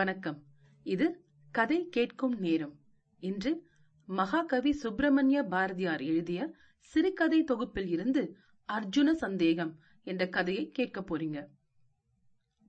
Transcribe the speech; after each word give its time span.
வணக்கம். 0.00 0.42
இது 0.82 1.24
கதை 1.50 1.88
கேட்கும் 1.88 2.38
நேரம். 2.38 2.80
இன்று 3.18 3.66
மகாகவி 4.06 4.72
சுப்பிரமணிய 4.72 5.42
பாரதியார் 5.42 6.02
எழுதிய 6.02 6.54
சிறுகதை 6.76 7.44
தொகுப்பில் 7.44 7.88
இருந்து 7.88 8.36
அர்ஜுன 8.72 9.10
சந்தேகம் 9.10 9.78
என்ற 10.02 10.28
கதையை 10.28 10.70
கேட்க 10.70 11.00
போறீங்க. 11.00 11.46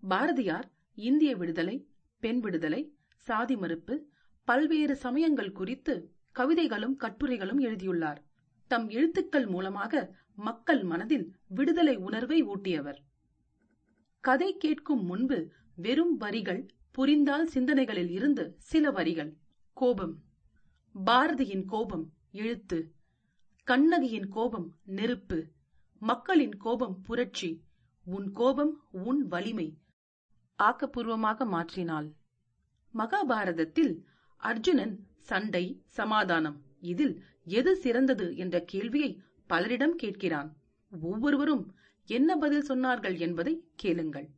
பாரதியார் 0.01 0.71
இந்திய 0.93 1.35
விடுதலை 1.35 1.89
பெண் 2.19 2.39
விடுதலை 2.39 2.95
சாதி 3.15 3.55
மறுப்பு 3.55 4.09
பல்வேறு 4.43 4.95
சமயங்கள் 4.95 5.51
குறித்து 5.51 6.11
கவிதைகளும் 6.31 6.95
கட்டுரைகளும் 6.95 7.59
எழுதியுள்ளார். 7.59 8.25
தம் 8.67 8.89
எழுத்துக்கள் 8.89 9.47
மூலமாக 9.47 10.15
மக்கள் 10.35 10.83
மனதில் 10.83 11.35
விடுதலை 11.47 11.95
உணர்வை 11.95 12.43
ஊட்டியவர். 12.43 12.97
கதை 14.19 14.57
கேட்கும் 14.57 15.05
முன்பு 15.05 15.51
வெறும் 15.75 16.17
வரிகள் 16.17 16.67
புரிந்தால் 16.91 17.47
சிந்தனைகளில் 17.47 18.09
இருந்து 18.09 18.55
சில 18.57 18.91
வரிகள். 18.91 19.37
கோபம். 19.73 20.23
பாரதியின் 21.05 21.65
கோபம் 21.65 22.13
எழுத்து. 22.31 22.91
கண்ணகியின் 23.63 24.27
கோபம் 24.27 24.75
நெருப்பு. 24.85 25.47
மக்களின் 25.99 26.57
கோபம் 26.57 27.01
புரட்சி. 27.01 27.63
உன் 28.05 28.31
கோபம் 28.31 28.87
உன் 28.91 29.27
வலிமை. 29.27 29.77
ஆக்கப்பூர்வமாக 30.63 31.45
மாற்றினாள் 31.45 32.13
மகாபாரதத்தில் 32.93 34.01
அர்ஜுனன் 34.37 35.07
சண்டை 35.17 35.81
சமாதானம். 35.85 36.61
இதில் 36.79 37.23
எது 37.43 37.75
சிறந்தது 37.75 38.35
என்ற 38.35 38.61
கேள்வியை 38.61 39.21
பலரிடம் 39.49 39.97
கேட்கிறான். 40.03 40.51
ஒவ்வொருவரும் 41.01 41.75
என்ன 42.05 42.35
பதில் 42.35 42.67
சொன்னார்கள் 42.67 43.19
என்பதை 43.19 43.71
கேளுங்கள். 43.75 44.29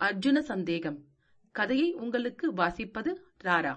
அர்ஜுன 0.00 0.38
சந்தேகம். 0.38 1.05
கதையை 1.56 1.92
உங்களுக்கு 1.92 2.52
வாசிப்பது 2.52 3.16
ராரா. 3.44 3.74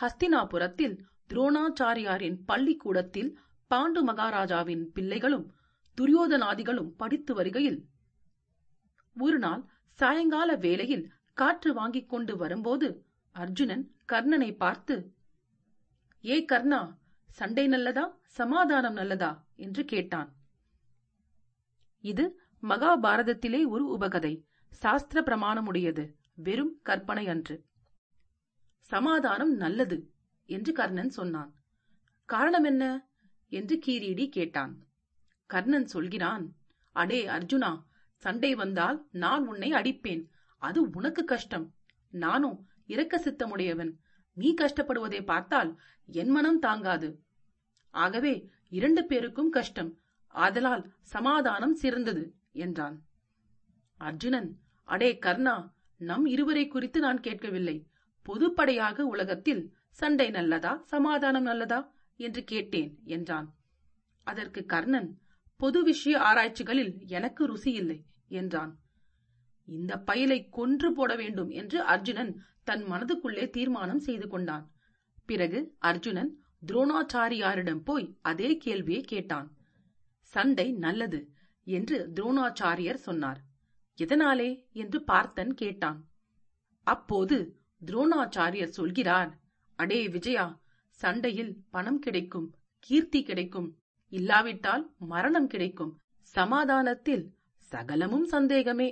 ஹஸ்தினாபுரத்தில் 0.00 1.02
துரோணாச்சாரியாரின் 1.28 2.38
பள்ளிக்கூடத்தில் 2.46 3.38
பாண்டு 3.74 4.02
மகாராஜாவின் 4.02 4.92
பிள்ளைகளும் 4.92 5.52
துரியோதனாதிகளும் 6.00 6.90
படித்து 6.96 7.34
வருகையில் 7.34 7.86
ஒரு 9.20 9.38
நாள் 9.38 9.64
சாயங்கால 9.90 10.54
வேளையில் 10.54 11.12
காற்று 11.34 11.74
வாங்கிக் 11.74 12.08
கொண்டு 12.08 12.36
வரும்போது 12.36 13.06
அர்ஜுனன் 13.30 13.94
கர்ணனை 14.12 14.56
பார்த்து 14.56 15.12
ஏ 16.24 16.44
கர்ணா 16.44 16.96
சண்டை 17.28 17.66
நல்லதா 17.66 18.18
சமாதானம் 18.24 18.92
நல்லதா? 18.92 19.46
என்று 19.56 19.84
கேட்டான். 19.84 20.36
இது 22.00 22.40
மகாபாரதத்திலே 22.62 23.66
ஒரு 23.68 23.96
உபகதை. 23.98 24.47
சாஸ்திர 24.70 25.20
பிரமாணமுடையது 25.26 26.14
வெறும் 26.34 26.80
கற்பனை 26.82 27.28
அன்று 27.28 27.66
சமாதானம் 28.80 29.54
நல்லது 29.54 30.12
என்று 30.46 30.72
கர்ணன் 30.72 31.10
சொன்னான். 31.10 31.54
காரணம் 32.24 32.64
என்ன? 32.64 33.08
என்று 33.48 33.80
கீரீடி 33.86 34.28
கேட்டான். 34.28 34.86
கர்ணன் 35.46 35.86
சொல்கிறான் 35.86 36.56
அடே 36.92 37.26
அர்ஜுனா 37.26 37.82
சண்டை 38.16 38.54
வந்தால் 38.54 39.08
நான் 39.10 39.46
உன்னை 39.46 39.72
அடிப்பேன். 39.72 40.30
அது 40.58 40.90
உனக்கு 40.90 41.24
கஷ்டம். 41.24 41.74
நானும் 42.10 42.68
இரக்க 42.86 43.20
சித்தமுடையவன். 43.24 43.96
நீ 44.32 44.54
கஷ்டப்படுவதை 44.54 45.24
பார்த்தால் 45.24 45.80
என் 46.06 46.28
மனம் 46.28 46.58
தாங்காது. 46.58 47.24
ஆகவே 47.90 48.50
இரண்டு 48.68 49.04
பேருக்கும் 49.04 49.50
கஷ்டம். 49.50 49.98
ஆதலால் 50.28 50.92
சமாதானம் 51.02 51.74
சிறந்தது 51.74 52.34
என்றான். 52.52 53.07
அர்ஜுனன் 53.98 54.58
அடே 54.84 55.18
கர்ணா 55.26 55.70
நம் 55.96 56.26
இருவரை 56.26 56.68
குறித்து 56.68 57.00
நான் 57.00 57.20
கேட்கவில்லை. 57.20 57.86
பொதுப்படையாக 58.26 59.00
உலகத்தில் 59.00 59.72
சண்டை 59.90 60.30
நல்லதா 60.30 60.82
சமாதானம் 60.84 61.42
நல்லதா? 61.42 61.92
என்று 62.16 62.44
கேட்டேன் 62.44 62.98
என்றான். 63.04 63.54
அதற்கு 64.24 64.66
கர்ணன் 64.66 65.18
பொது 65.56 65.82
விஷய 65.82 66.18
ஆராய்ச்சிகளில் 66.18 66.92
எனக்கு 67.06 67.46
ருசி 67.46 67.72
இல்லை 67.72 68.04
என்றான். 68.28 68.72
இந்த 69.64 70.02
பயலை 70.06 70.48
கொன்று 70.50 70.92
போட 70.92 71.14
வேண்டும் 71.14 71.50
என்று 71.50 71.82
அர்ஜுனன் 71.82 72.44
தன் 72.64 72.84
மனதுக்குள்ளே 72.84 73.50
தீர்மானம் 73.50 73.98
செய்து 73.98 74.28
கொண்டான். 74.28 74.70
பிறகு 75.26 75.74
அர்ஜுனன் 75.78 76.30
துரோணாச்சாரியாரிடம் 76.66 77.82
போய் 77.84 78.16
அதே 78.22 78.56
கேள்வியை 78.56 79.02
கேட்டான். 79.02 79.48
சண்டை 80.20 80.72
நல்லது 80.72 81.20
என்று 81.66 82.10
துரோணாச்சாரியர் 82.14 82.94
சொன்னார். 82.94 83.40
எதனாலே 83.98 84.70
என்று 84.72 85.04
பார்த்தன் 85.04 85.54
கேட்டான். 85.54 86.08
அப்போது 86.82 87.58
துரோணாச்சாரியர் 87.86 88.76
சொல்கிறார் 88.78 89.30
அடே 89.76 90.08
விஜயா 90.08 90.60
சண்டையில் 90.90 91.52
பணம் 91.70 91.98
கிடைக்கும் 91.98 92.54
கீர்த்தி 92.78 93.22
கிடைக்கும் 93.22 93.78
இல்லாவிட்டால் 94.08 94.94
மரணம் 94.98 95.46
கிடைக்கும் 95.46 96.00
சமாதானத்தில் 96.20 97.24
சகலமும் 97.56 98.24
சந்தேகமே 98.24 98.88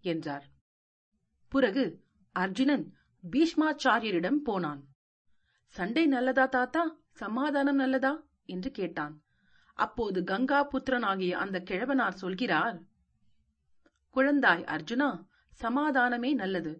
என்றார். 0.00 0.46
பிறகு 1.48 2.04
அர்ஜுனன் 2.32 2.84
பீஷ்மாச்சாரியரிடம் 3.30 4.40
போனான். 4.44 4.82
சண்டை 5.66 6.06
நல்லதா 6.06 6.46
தாத்தா 6.46 6.84
சமாதானம் 7.10 7.76
நல்லதா? 7.76 8.12
என்று 8.44 8.70
கேட்டான். 8.70 9.14
அப்போது 9.74 10.24
கங்கா 10.24 10.68
புத்திரனாகிய 10.68 11.30
அந்த 11.30 11.58
கிழவனார் 11.60 12.20
சொல்கிறார் 12.22 12.78
குழந்தாய் 14.16 14.64
அர்ஜுனா 14.64 15.08
சமாதானமே 15.60 16.34
நல்லது. 16.34 16.72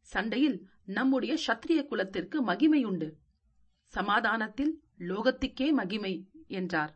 சண்டையில் 0.00 0.58
நம்முடைய 0.84 1.34
சத்திரிய 1.46 1.80
குலத்திற்கு 1.86 2.38
மகிமையுண்டு. 2.46 3.08
சமாதானத்தில் 3.86 4.72
லோகத்துக்கே 4.98 5.68
மகிமை 5.72 6.14
என்றார். 6.46 6.92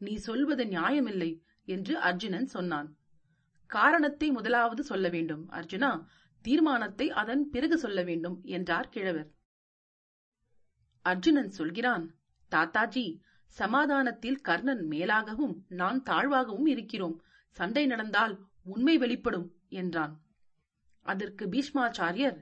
நீ 0.00 0.16
சொல்வது 0.16 0.64
நியாயமில்லை 0.64 1.30
என்று 1.64 1.94
அர்ஜுனன் 2.00 2.44
சொன்னான். 2.44 2.88
காரணத்தை 3.66 4.30
முதலாவது 4.30 4.82
சொல்ல 4.84 5.08
வேண்டும் 5.08 5.44
அர்ஜுனா. 5.50 5.90
தீர்மானத்தை 6.44 7.06
அதன் 7.10 7.44
பிறகு 7.48 7.78
சொல்ல 7.78 8.02
வேண்டும் 8.02 8.36
என்றார் 8.44 8.88
கிழவர். 8.88 9.30
அர்ஜுனன் 11.04 11.48
சொல்கிறான் 11.48 12.04
தாத்தாஜி 12.52 13.06
சமாதானத்தில் 13.56 14.40
கர்ணன் 14.40 14.82
மேலாகவும் 14.88 15.56
நான் 15.68 16.02
தாழ்வாகவும் 16.02 16.66
இருக்கிறோம். 16.66 17.16
சண்டை 17.56 17.86
நடந்தால் 17.86 18.34
உண்மை 18.66 18.94
வெளிப்படும் 18.98 19.48
என்றான். 19.68 20.14
அதற்கு 21.06 21.44
பீஷ்மாச்சாரியர் 21.46 22.38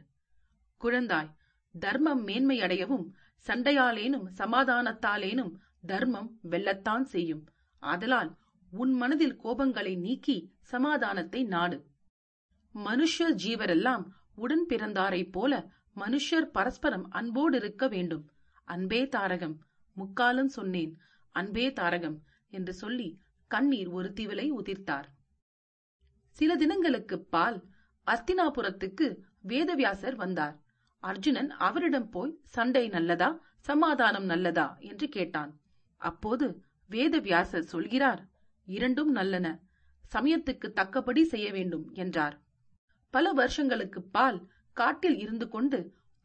குழந்தாய் 0.80 1.30
தர்மம் 1.74 2.22
மேன்மை 2.22 2.56
அடையவும் 2.60 3.06
சண்டையாலேனும் 3.46 4.26
சமாதானத்தாலேனும் 4.36 5.52
தர்மம் 5.86 6.30
வெல்லத்தான் 6.50 7.06
செய்யும். 7.14 7.42
ஆதலால் 7.82 8.30
உன் 8.72 8.92
மனதில் 8.92 9.36
கோபங்களை 9.44 9.94
நீக்கி 9.98 10.36
சமாதானத்தை 10.62 11.44
நாடு. 11.44 11.78
மனுஷர் 12.74 13.34
ஜீவரெல்லாம் 13.44 14.04
உடன் 14.34 14.66
பிறந்தாரைப் 14.68 15.32
போல 15.32 15.52
மனுஷர் 15.96 16.46
பரஸ்பரம் 16.52 17.06
அன்போடு 17.10 17.56
இருக்க 17.56 17.88
வேண்டும். 17.88 18.24
அன்பே 18.64 19.00
தாரகம் 19.16 19.56
முக்காலம் 19.96 20.48
சொன்னேன் 20.48 20.92
அன்பே 21.34 21.66
தாரகம் 21.70 22.16
என்று 22.50 22.72
சொல்லி 22.74 23.08
கண்ணீர் 23.50 23.88
ஒரு 23.88 24.08
திவலை 24.16 24.46
உதிர்த்தார். 24.60 25.08
சில 26.34 26.56
தினங்களுக்கு 26.56 27.16
பால் 27.24 27.58
அஸ்தினாபுரத்துக்கு 28.06 29.06
வேதவியாசர் 29.48 30.14
வந்தார். 30.14 30.56
அர்ஜுனன் 31.02 31.50
அவரிடம் 31.50 32.08
போய் 32.08 32.38
சண்டை 32.44 32.88
நல்லதா? 32.88 33.28
சமாதானம் 33.58 34.24
நல்லதா? 34.24 34.76
என்று 34.80 35.08
கேட்டான். 35.08 35.52
அப்போது 35.96 36.46
வேதவியாசர் 36.90 37.68
சொல்கிறார் 37.72 38.22
இரண்டும் 38.66 39.10
நல்லன. 39.10 39.60
சமயத்துக்கு 40.12 40.72
தக்கபடி 40.72 41.22
செய்ய 41.22 41.52
வேண்டும் 41.52 41.86
என்றார். 41.92 42.36
பல 43.10 43.32
வருஷங்களுக்கு 43.32 44.02
பால் 44.02 44.40
காட்டில் 44.72 45.18
இருந்து 45.18 45.48
கொண்டு 45.48 45.78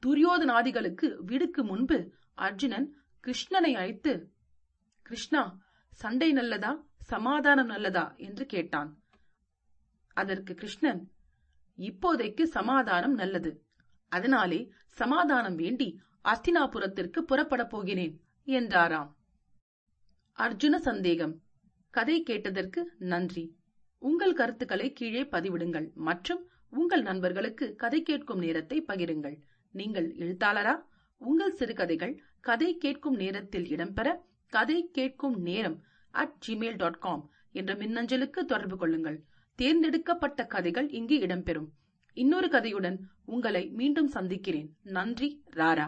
துரியோதனாதிகளுக்கு 0.03 1.07
விடுக்கு 1.25 1.63
முன்பு 1.63 1.99
அர்ஜுனன் 2.33 2.87
கிருஷ்ணனை 3.23 3.73
அழைத்து 3.73 4.13
கிருஷ்ணா 5.01 5.43
சண்டை 5.91 6.31
நல்லதா? 6.31 6.71
சமாதானம் 7.01 7.65
நல்லதா? 7.65 8.13
என்று 8.17 8.45
கேட்டான். 8.45 8.91
அதற்கு 10.21 10.53
கிருஷ்ணன் 10.53 11.01
இப்போதைக்கு 11.79 12.43
சமாதானம் 12.57 13.13
நல்லது. 13.13 13.51
அதனாலே 14.11 14.59
சமாதானம் 15.01 15.55
வேண்டி 15.55 15.87
அஸ்தினாபுரத்திற்கு 16.25 17.19
புறப்படப் 17.21 17.71
போகிறேன் 17.73 18.15
என்றாராம். 18.47 19.11
அர்ஜுன 20.37 20.75
சந்தேகம். 20.87 21.35
கதை 21.93 22.17
கேட்டதற்கு 22.23 22.81
நன்றி. 23.13 23.45
உங்கள் 24.01 24.33
கருத்துக்களை 24.33 24.87
கீழே 24.91 25.21
பதிவிடுங்கள் 25.23 25.87
மற்றும் 26.07 26.41
உங்கள் 26.71 27.01
நண்பர்களுக்கு 27.01 27.65
கதை 27.75 27.99
கேட்கும் 28.01 28.39
நேரத்தை 28.39 28.77
பகிருங்கள். 28.87 29.37
நீங்கள் 29.73 30.07
எழுத்தாளரா? 30.15 30.75
உங்கள் 31.21 31.57
சிறுகதைகள் 31.59 32.13
கதை 32.41 32.69
கேட்கும் 32.77 33.17
நேரத்தில் 33.21 33.67
இடம்பெற 33.75 34.09
கதை 34.53 34.77
கேட்கும் 34.91 35.37
நேரம் 35.47 35.77
அட் 36.11 36.35
ஜிமெயில் 36.47 36.77
டாட் 36.77 36.99
காம் 36.99 37.23
என்ற 37.51 37.73
மின்னஞ்சலுக்கு 37.75 38.39
தொடர்பு 38.51 38.77
கொள்ளுங்கள். 38.77 39.17
தேர்ந்தெடுக்கப்பட்ட 39.59 40.45
கதைகள் 40.45 40.89
இங்கு 40.89 41.15
இடம்பெறும். 41.19 41.69
இன்னொரு 42.13 42.47
கதையுடன் 42.47 42.97
உங்களை 43.25 43.63
மீண்டும் 43.79 44.07
சந்திக்கிறேன். 44.07 44.69
நன்றி 44.83 45.29
ராரா. 45.55 45.87